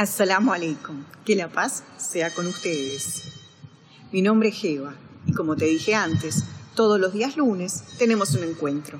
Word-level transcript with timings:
Assalamu 0.00 0.54
alaikum. 0.54 1.04
Que 1.26 1.36
la 1.36 1.48
paz 1.48 1.84
sea 1.98 2.32
con 2.32 2.46
ustedes. 2.46 3.22
Mi 4.10 4.22
nombre 4.22 4.48
es 4.48 4.54
Jeva 4.54 4.94
y 5.26 5.34
como 5.34 5.56
te 5.56 5.66
dije 5.66 5.94
antes, 5.94 6.44
todos 6.74 6.98
los 6.98 7.12
días 7.12 7.36
lunes 7.36 7.84
tenemos 7.98 8.30
un 8.30 8.44
encuentro. 8.44 8.98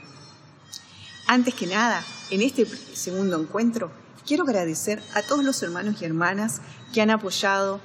Antes 1.26 1.54
que 1.54 1.66
nada, 1.66 2.04
en 2.30 2.42
este 2.42 2.66
segundo 2.66 3.40
encuentro, 3.40 3.90
quiero 4.26 4.42
agradecer 4.42 5.02
a 5.14 5.22
todos 5.22 5.42
los 5.42 5.62
hermanos 5.62 6.02
y 6.02 6.04
hermanas 6.04 6.60
que 6.92 7.00
han 7.00 7.08
apoyado 7.08 7.80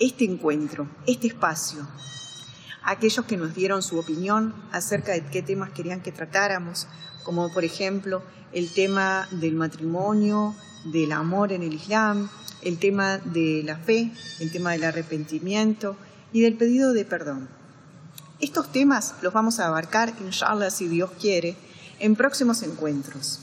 este 0.00 0.24
encuentro, 0.24 0.88
este 1.06 1.28
espacio. 1.28 1.86
Aquellos 2.82 3.26
que 3.26 3.36
nos 3.36 3.54
dieron 3.54 3.80
su 3.84 3.96
opinión 3.96 4.52
acerca 4.72 5.12
de 5.12 5.24
qué 5.26 5.40
temas 5.40 5.70
querían 5.70 6.02
que 6.02 6.10
tratáramos, 6.10 6.88
como 7.22 7.48
por 7.52 7.62
ejemplo 7.62 8.24
el 8.52 8.72
tema 8.72 9.28
del 9.30 9.54
matrimonio, 9.54 10.56
del 10.84 11.12
amor 11.12 11.52
en 11.52 11.62
el 11.62 11.74
Islam, 11.74 12.28
el 12.62 12.78
tema 12.78 13.18
de 13.18 13.62
la 13.64 13.76
fe, 13.76 14.10
el 14.40 14.50
tema 14.50 14.72
del 14.72 14.84
arrepentimiento 14.84 15.96
y 16.32 16.42
del 16.42 16.54
pedido 16.54 16.92
de 16.92 17.04
perdón. 17.04 17.48
Estos 18.40 18.70
temas 18.70 19.14
los 19.22 19.32
vamos 19.32 19.60
a 19.60 19.66
abarcar, 19.66 20.12
inshallah, 20.24 20.70
si 20.70 20.88
Dios 20.88 21.10
quiere, 21.18 21.56
en 21.98 22.16
próximos 22.16 22.62
encuentros. 22.62 23.40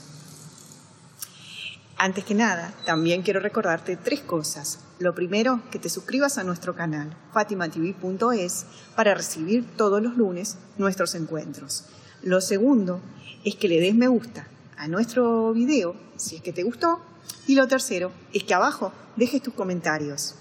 Antes 1.96 2.24
que 2.24 2.34
nada, 2.34 2.74
también 2.84 3.22
quiero 3.22 3.40
recordarte 3.40 3.96
tres 3.96 4.20
cosas. 4.20 4.80
Lo 4.98 5.14
primero, 5.14 5.62
que 5.70 5.78
te 5.78 5.88
suscribas 5.88 6.38
a 6.38 6.44
nuestro 6.44 6.74
canal 6.74 7.16
fatimatv.es 7.32 8.66
para 8.94 9.14
recibir 9.14 9.64
todos 9.76 10.02
los 10.02 10.16
lunes 10.16 10.58
nuestros 10.76 11.14
encuentros. 11.14 11.84
Lo 12.22 12.40
segundo 12.40 13.00
es 13.44 13.54
que 13.56 13.68
le 13.68 13.80
des 13.80 13.94
me 13.94 14.08
gusta 14.08 14.46
a 14.76 14.88
nuestro 14.88 15.52
video 15.52 15.96
si 16.16 16.36
es 16.36 16.42
que 16.42 16.52
te 16.52 16.62
gustó. 16.62 17.00
Y 17.46 17.54
lo 17.54 17.68
tercero 17.68 18.12
es 18.32 18.44
que 18.44 18.54
abajo 18.54 18.92
dejes 19.16 19.42
tus 19.42 19.54
comentarios. 19.54 20.36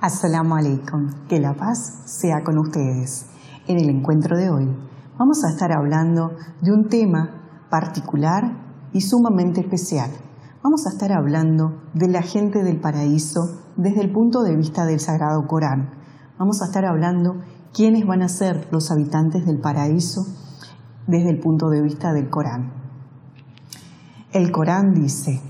Assalamu 0.00 0.54
alaikum, 0.54 1.26
que 1.28 1.40
la 1.40 1.54
paz 1.54 2.02
sea 2.04 2.44
con 2.44 2.58
ustedes. 2.58 3.26
En 3.66 3.78
el 3.78 3.90
encuentro 3.90 4.36
de 4.36 4.50
hoy 4.50 4.68
vamos 5.18 5.42
a 5.42 5.50
estar 5.50 5.72
hablando 5.72 6.36
de 6.60 6.70
un 6.70 6.88
tema 6.88 7.66
particular 7.70 8.88
y 8.92 9.00
sumamente 9.00 9.60
especial. 9.60 10.10
Vamos 10.62 10.86
a 10.86 10.90
estar 10.90 11.12
hablando 11.12 11.82
de 11.94 12.08
la 12.08 12.22
gente 12.22 12.62
del 12.62 12.78
paraíso 12.78 13.72
desde 13.76 14.02
el 14.02 14.12
punto 14.12 14.42
de 14.42 14.54
vista 14.54 14.84
del 14.84 15.00
Sagrado 15.00 15.46
Corán. 15.48 15.90
Vamos 16.38 16.62
a 16.62 16.66
estar 16.66 16.84
hablando 16.84 17.40
quiénes 17.74 18.06
van 18.06 18.22
a 18.22 18.28
ser 18.28 18.68
los 18.70 18.90
habitantes 18.90 19.46
del 19.46 19.58
paraíso 19.58 20.26
desde 21.06 21.30
el 21.30 21.38
punto 21.38 21.70
de 21.70 21.82
vista 21.82 22.12
del 22.12 22.28
Corán. 22.30 22.72
El 24.32 24.50
Corán 24.50 24.94
dice, 24.94 25.40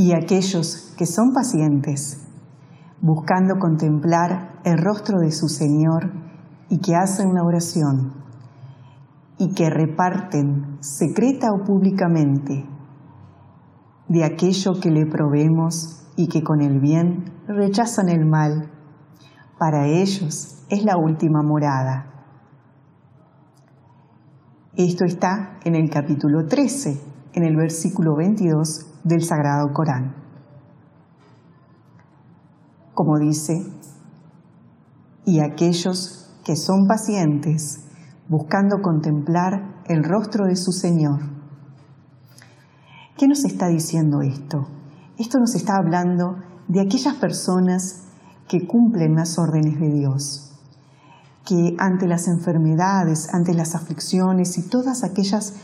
y 0.00 0.14
aquellos 0.14 0.94
que 0.96 1.04
son 1.04 1.34
pacientes, 1.34 2.26
buscando 3.02 3.56
contemplar 3.58 4.58
el 4.64 4.78
rostro 4.78 5.18
de 5.18 5.30
su 5.30 5.46
Señor 5.48 6.10
y 6.70 6.78
que 6.78 6.96
hacen 6.96 7.28
una 7.28 7.44
oración 7.44 8.14
y 9.36 9.52
que 9.52 9.68
reparten 9.68 10.78
secreta 10.80 11.48
o 11.52 11.66
públicamente 11.66 12.64
de 14.08 14.24
aquello 14.24 14.80
que 14.80 14.90
le 14.90 15.04
proveemos 15.04 16.10
y 16.16 16.28
que 16.28 16.42
con 16.42 16.62
el 16.62 16.80
bien 16.80 17.26
rechazan 17.46 18.08
el 18.08 18.24
mal, 18.24 18.70
para 19.58 19.86
ellos 19.86 20.64
es 20.70 20.82
la 20.82 20.96
última 20.96 21.42
morada. 21.42 22.06
Esto 24.76 25.04
está 25.04 25.58
en 25.62 25.74
el 25.74 25.90
capítulo 25.90 26.46
13, 26.46 26.98
en 27.34 27.44
el 27.44 27.54
versículo 27.54 28.16
22 28.16 28.89
del 29.04 29.22
Sagrado 29.22 29.72
Corán. 29.72 30.14
Como 32.94 33.18
dice, 33.18 33.64
y 35.24 35.40
aquellos 35.40 36.30
que 36.44 36.56
son 36.56 36.86
pacientes 36.86 37.84
buscando 38.28 38.80
contemplar 38.82 39.82
el 39.86 40.04
rostro 40.04 40.46
de 40.46 40.56
su 40.56 40.72
Señor. 40.72 41.20
¿Qué 43.16 43.26
nos 43.26 43.44
está 43.44 43.68
diciendo 43.68 44.22
esto? 44.22 44.66
Esto 45.18 45.38
nos 45.38 45.54
está 45.54 45.76
hablando 45.76 46.36
de 46.68 46.80
aquellas 46.80 47.14
personas 47.16 48.04
que 48.48 48.66
cumplen 48.66 49.14
las 49.14 49.38
órdenes 49.38 49.78
de 49.78 49.92
Dios, 49.92 50.52
que 51.44 51.74
ante 51.78 52.06
las 52.06 52.28
enfermedades, 52.28 53.32
ante 53.34 53.52
las 53.52 53.74
aflicciones 53.74 54.56
y 54.58 54.68
todas 54.68 55.04
aquellas 55.04 55.54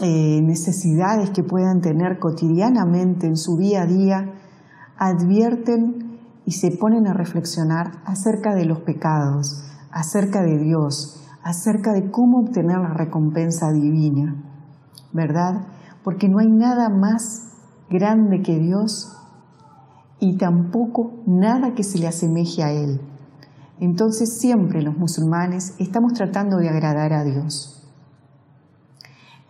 eh, 0.00 0.40
necesidades 0.42 1.30
que 1.30 1.44
puedan 1.44 1.80
tener 1.80 2.18
cotidianamente 2.18 3.26
en 3.26 3.36
su 3.36 3.56
día 3.56 3.82
a 3.82 3.86
día, 3.86 4.34
advierten 4.96 6.18
y 6.44 6.52
se 6.52 6.72
ponen 6.72 7.06
a 7.06 7.12
reflexionar 7.12 8.02
acerca 8.04 8.54
de 8.54 8.64
los 8.64 8.80
pecados, 8.80 9.64
acerca 9.90 10.42
de 10.42 10.58
Dios, 10.58 11.24
acerca 11.44 11.92
de 11.92 12.10
cómo 12.10 12.40
obtener 12.40 12.78
la 12.78 12.94
recompensa 12.94 13.70
divina, 13.72 14.34
¿verdad? 15.12 15.66
Porque 16.02 16.28
no 16.28 16.38
hay 16.38 16.50
nada 16.50 16.88
más 16.88 17.52
grande 17.88 18.42
que 18.42 18.58
Dios 18.58 19.16
y 20.18 20.38
tampoco 20.38 21.22
nada 21.26 21.74
que 21.74 21.84
se 21.84 21.98
le 21.98 22.08
asemeje 22.08 22.62
a 22.62 22.72
Él. 22.72 23.00
Entonces 23.78 24.38
siempre 24.38 24.82
los 24.82 24.96
musulmanes 24.96 25.74
estamos 25.78 26.14
tratando 26.14 26.56
de 26.56 26.68
agradar 26.68 27.12
a 27.12 27.24
Dios. 27.24 27.73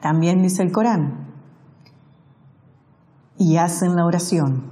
También 0.05 0.43
dice 0.43 0.63
el 0.63 0.71
Corán. 0.71 1.33
Y 3.39 3.57
hacen 3.57 3.97
la 3.97 4.05
oración. 4.05 4.65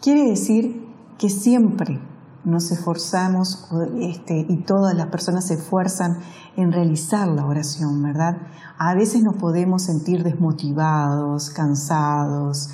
Quiere 0.00 0.24
decir 0.24 0.88
que 1.18 1.28
siempre 1.28 2.00
nos 2.44 2.72
esforzamos 2.72 3.68
este, 4.00 4.46
y 4.48 4.62
todas 4.62 4.94
las 4.94 5.08
personas 5.08 5.48
se 5.48 5.54
esfuerzan 5.54 6.16
en 6.56 6.72
realizar 6.72 7.28
la 7.28 7.44
oración, 7.44 8.02
¿verdad? 8.02 8.38
A 8.78 8.94
veces 8.94 9.22
nos 9.22 9.36
podemos 9.36 9.82
sentir 9.82 10.22
desmotivados, 10.22 11.50
cansados, 11.50 12.70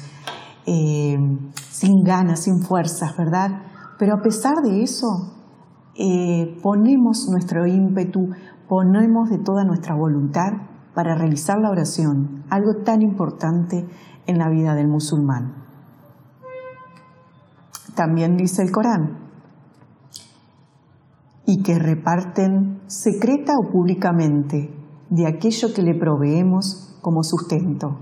eh, 0.64 1.18
sin 1.72 2.04
ganas, 2.04 2.44
sin 2.44 2.62
fuerzas, 2.62 3.16
¿verdad? 3.16 3.62
Pero 3.98 4.14
a 4.14 4.22
pesar 4.22 4.62
de 4.62 4.84
eso, 4.84 5.37
eh, 6.00 6.56
ponemos 6.62 7.28
nuestro 7.28 7.66
ímpetu, 7.66 8.30
ponemos 8.68 9.30
de 9.30 9.38
toda 9.38 9.64
nuestra 9.64 9.96
voluntad 9.96 10.52
para 10.94 11.16
realizar 11.16 11.58
la 11.58 11.70
oración, 11.70 12.44
algo 12.50 12.84
tan 12.84 13.02
importante 13.02 13.84
en 14.26 14.38
la 14.38 14.48
vida 14.48 14.76
del 14.76 14.86
musulmán. 14.86 15.54
También 17.96 18.36
dice 18.36 18.62
el 18.62 18.70
Corán, 18.70 19.18
y 21.44 21.62
que 21.64 21.80
reparten 21.80 22.80
secreta 22.86 23.54
o 23.58 23.72
públicamente 23.72 24.72
de 25.10 25.26
aquello 25.26 25.74
que 25.74 25.82
le 25.82 25.98
proveemos 25.98 26.96
como 27.02 27.24
sustento. 27.24 27.98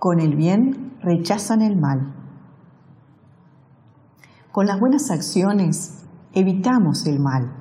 Con 0.00 0.18
el 0.18 0.34
bien 0.34 0.98
rechazan 1.00 1.62
el 1.62 1.76
mal. 1.76 2.12
Con 4.50 4.66
las 4.66 4.80
buenas 4.80 5.12
acciones 5.12 5.99
evitamos 6.32 7.06
el 7.06 7.20
mal, 7.20 7.52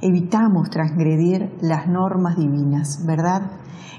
evitamos 0.00 0.70
transgredir 0.70 1.56
las 1.60 1.88
normas 1.88 2.36
divinas, 2.36 3.04
¿verdad? 3.06 3.42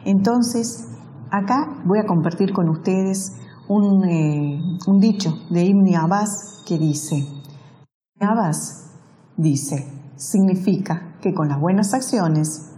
Entonces, 0.06 0.90
acá 1.32 1.82
voy 1.86 2.00
a 2.00 2.06
compartir 2.06 2.54
con 2.54 2.70
ustedes 2.70 3.38
un, 3.68 4.04
eh, 4.06 4.60
dicho 5.00 5.34
de 5.50 5.64
Ibn 5.66 5.96
Abbas 5.96 6.64
que 6.66 6.78
dice, 6.78 7.26
Abbas 8.20 8.92
dice, 9.38 9.88
significa 10.16 11.18
que 11.22 11.34
con 11.34 11.48
las 11.48 11.60
buenas 11.60 11.94
acciones 11.94 12.72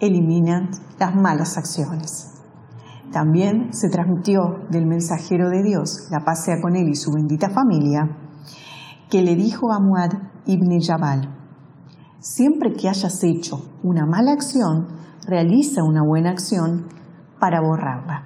eliminan 0.00 0.70
las 0.98 1.14
malas 1.14 1.58
acciones. 1.58 2.34
También 3.12 3.72
se 3.72 3.88
transmitió 3.88 4.66
del 4.70 4.86
mensajero 4.86 5.48
de 5.48 5.62
Dios, 5.62 6.08
la 6.10 6.24
paz 6.24 6.44
sea 6.44 6.60
con 6.60 6.76
él 6.76 6.88
y 6.88 6.94
su 6.94 7.10
bendita 7.10 7.48
familia, 7.50 8.16
que 9.10 9.22
le 9.22 9.34
dijo 9.36 9.72
a 9.72 9.80
Muad 9.80 10.12
ibn 10.46 10.80
Jabal, 10.80 11.34
siempre 12.20 12.72
que 12.74 12.88
hayas 12.88 13.22
hecho 13.24 13.62
una 13.82 14.04
mala 14.06 14.32
acción, 14.32 14.88
realiza 15.26 15.82
una 15.82 16.02
buena 16.02 16.30
acción 16.30 16.86
para 17.40 17.60
borrarla. 17.60 18.24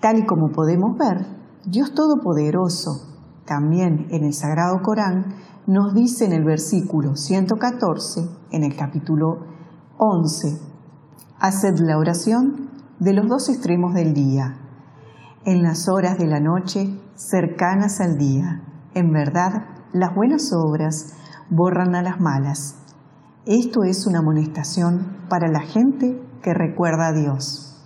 Tal 0.00 0.18
y 0.18 0.26
como 0.26 0.50
podemos 0.50 0.96
ver, 0.98 1.26
Dios 1.64 1.94
Todopoderoso, 1.94 3.08
también 3.44 4.06
en 4.10 4.24
el 4.24 4.32
Sagrado 4.32 4.80
Corán, 4.82 5.34
nos 5.66 5.94
dice 5.94 6.24
en 6.24 6.32
el 6.32 6.44
versículo 6.44 7.14
114, 7.14 8.20
en 8.50 8.64
el 8.64 8.76
capítulo 8.76 9.46
11, 9.98 10.58
haced 11.38 11.78
la 11.78 11.98
oración 11.98 12.70
de 12.98 13.12
los 13.12 13.28
dos 13.28 13.48
extremos 13.48 13.94
del 13.94 14.14
día, 14.14 14.56
en 15.44 15.62
las 15.62 15.88
horas 15.88 16.18
de 16.18 16.26
la 16.26 16.40
noche 16.40 16.98
cercanas 17.14 18.00
al 18.00 18.16
día. 18.18 18.71
En 18.94 19.10
verdad, 19.10 19.64
las 19.94 20.14
buenas 20.14 20.52
obras 20.52 21.14
borran 21.48 21.94
a 21.94 22.02
las 22.02 22.20
malas. 22.20 22.76
Esto 23.46 23.84
es 23.84 24.06
una 24.06 24.18
amonestación 24.18 25.16
para 25.30 25.48
la 25.48 25.60
gente 25.60 26.20
que 26.42 26.52
recuerda 26.52 27.08
a 27.08 27.12
Dios. 27.12 27.82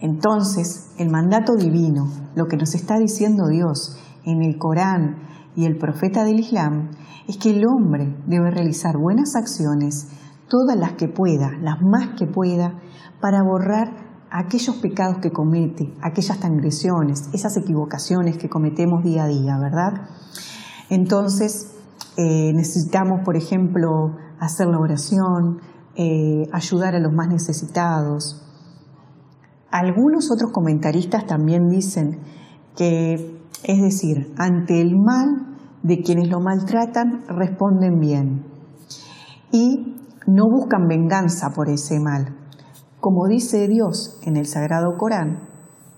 Entonces, 0.00 0.94
el 0.98 1.10
mandato 1.10 1.56
divino, 1.56 2.08
lo 2.34 2.46
que 2.46 2.56
nos 2.56 2.74
está 2.74 2.98
diciendo 2.98 3.48
Dios 3.48 3.98
en 4.24 4.42
el 4.42 4.56
Corán 4.56 5.28
y 5.54 5.66
el 5.66 5.76
profeta 5.76 6.24
del 6.24 6.40
Islam, 6.40 6.90
es 7.26 7.36
que 7.36 7.50
el 7.50 7.66
hombre 7.66 8.16
debe 8.26 8.50
realizar 8.50 8.96
buenas 8.96 9.36
acciones, 9.36 10.08
todas 10.48 10.76
las 10.78 10.92
que 10.92 11.08
pueda, 11.08 11.50
las 11.60 11.82
más 11.82 12.16
que 12.18 12.26
pueda, 12.26 12.80
para 13.20 13.42
borrar 13.42 14.07
aquellos 14.30 14.76
pecados 14.76 15.18
que 15.18 15.30
comete, 15.30 15.92
aquellas 16.02 16.38
transgresiones, 16.38 17.28
esas 17.32 17.56
equivocaciones 17.56 18.38
que 18.38 18.48
cometemos 18.48 19.02
día 19.02 19.24
a 19.24 19.28
día, 19.28 19.58
¿verdad? 19.58 20.08
Entonces, 20.90 21.74
eh, 22.16 22.52
necesitamos, 22.54 23.20
por 23.24 23.36
ejemplo, 23.36 24.16
hacer 24.40 24.66
la 24.68 24.78
oración, 24.78 25.60
eh, 25.96 26.48
ayudar 26.52 26.94
a 26.94 27.00
los 27.00 27.12
más 27.12 27.28
necesitados, 27.28 28.48
algunos 29.70 30.30
otros 30.30 30.50
comentaristas 30.50 31.26
también 31.26 31.68
dicen 31.68 32.20
que, 32.74 33.14
es 33.64 33.82
decir, 33.82 34.32
ante 34.38 34.80
el 34.80 34.96
mal 34.96 35.58
de 35.82 36.00
quienes 36.00 36.28
lo 36.28 36.40
maltratan, 36.40 37.24
responden 37.28 38.00
bien 38.00 38.46
y 39.52 39.96
no 40.26 40.44
buscan 40.50 40.86
venganza 40.88 41.50
por 41.54 41.68
ese 41.68 42.00
mal. 42.00 42.47
Como 43.00 43.28
dice 43.28 43.68
Dios 43.68 44.18
en 44.24 44.36
el 44.36 44.46
Sagrado 44.46 44.98
Corán, 44.98 45.48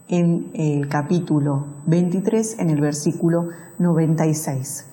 en 0.08 0.50
el 0.54 0.88
capítulo 0.88 1.66
23, 1.86 2.58
en 2.58 2.68
el 2.68 2.80
versículo 2.80 3.48
96. 3.78 4.86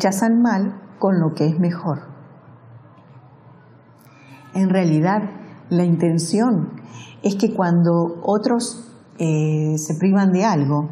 Rechazan 0.00 0.40
mal 0.40 0.80
con 0.98 1.20
lo 1.20 1.34
que 1.34 1.46
es 1.46 1.58
mejor. 1.58 2.02
En 4.54 4.70
realidad, 4.70 5.22
la 5.68 5.84
intención 5.84 6.80
es 7.22 7.36
que 7.36 7.54
cuando 7.54 8.20
otros 8.22 8.89
eh, 9.22 9.76
se 9.76 9.94
privan 9.96 10.32
de 10.32 10.46
algo, 10.46 10.88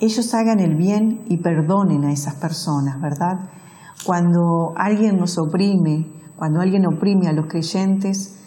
ellos 0.00 0.32
hagan 0.32 0.58
el 0.58 0.74
bien 0.74 1.22
y 1.28 1.36
perdonen 1.36 2.04
a 2.04 2.12
esas 2.12 2.36
personas, 2.36 2.98
¿verdad? 2.98 3.50
Cuando 4.06 4.72
alguien 4.74 5.18
nos 5.18 5.36
oprime, 5.36 6.06
cuando 6.36 6.62
alguien 6.62 6.86
oprime 6.86 7.28
a 7.28 7.34
los 7.34 7.46
creyentes, 7.46 8.38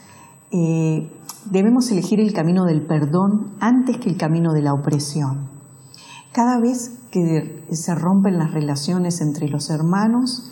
eh, 0.49 1.11
debemos 1.51 1.91
elegir 1.91 2.19
el 2.19 2.33
camino 2.33 2.65
del 2.65 2.87
perdón 2.87 3.57
antes 3.59 3.99
que 3.99 4.09
el 4.09 4.17
camino 4.17 4.53
de 4.53 4.63
la 4.63 4.73
opresión. 4.73 5.51
Cada 6.31 6.59
vez 6.59 6.99
que 7.11 7.63
se 7.69 7.93
rompen 7.93 8.39
las 8.39 8.51
relaciones 8.53 9.21
entre 9.21 9.49
los 9.49 9.69
hermanos, 9.69 10.51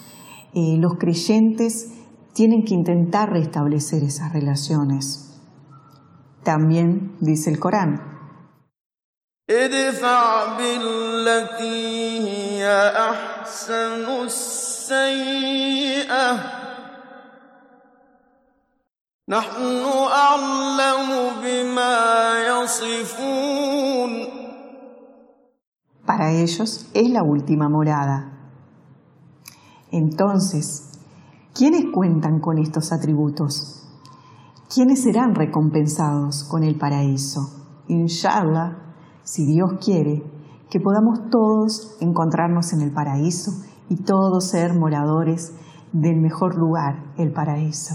eh, 0.53 0.77
los 0.77 0.93
creyentes 0.99 1.91
tienen 2.33 2.65
que 2.65 2.75
intentar 2.75 3.31
restablecer 3.31 4.03
esas 4.03 4.31
relaciones. 4.31 5.39
También 6.43 7.13
dice 7.19 7.49
el 7.49 7.59
Corán. 7.59 8.18
Para 26.05 26.31
ellos 26.31 26.87
es 26.93 27.09
la 27.09 27.23
última 27.23 27.69
morada. 27.69 28.31
Entonces, 29.91 30.91
¿quiénes 31.55 31.85
cuentan 31.91 32.39
con 32.39 32.59
estos 32.59 32.91
atributos? 32.91 33.89
¿Quiénes 34.71 35.01
serán 35.01 35.33
recompensados 35.33 36.43
con 36.43 36.63
el 36.63 36.77
paraíso? 36.77 37.83
Inshallah, 37.87 38.88
si 39.29 39.45
Dios 39.45 39.73
quiere, 39.79 40.23
que 40.71 40.79
podamos 40.79 41.29
todos 41.29 41.97
encontrarnos 42.01 42.73
en 42.73 42.81
el 42.81 42.91
paraíso 42.91 43.51
y 43.87 43.97
todos 43.97 44.49
ser 44.49 44.73
moradores 44.73 45.53
del 45.93 46.19
mejor 46.19 46.57
lugar, 46.57 47.13
el 47.15 47.31
paraíso. 47.31 47.93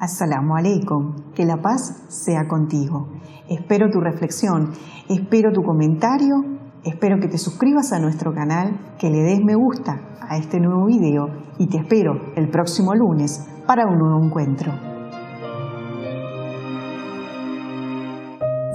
Assalamu 0.00 0.56
alaikum, 0.56 1.14
que 1.32 1.44
la 1.44 1.62
paz 1.62 2.06
sea 2.08 2.48
contigo. 2.48 3.06
Espero 3.48 3.88
tu 3.88 4.00
reflexión, 4.00 4.72
espero 5.08 5.52
tu 5.52 5.62
comentario, 5.62 6.34
espero 6.82 7.20
que 7.20 7.28
te 7.28 7.38
suscribas 7.38 7.92
a 7.92 8.00
nuestro 8.00 8.34
canal, 8.34 8.96
que 8.98 9.10
le 9.10 9.22
des 9.22 9.44
me 9.44 9.54
gusta 9.54 10.18
a 10.20 10.38
este 10.38 10.58
nuevo 10.58 10.86
video 10.86 11.28
y 11.56 11.68
te 11.68 11.78
espero 11.78 12.14
el 12.34 12.50
próximo 12.50 12.96
lunes 12.96 13.46
para 13.64 13.86
un 13.86 13.96
nuevo 13.96 14.24
encuentro. 14.24 14.97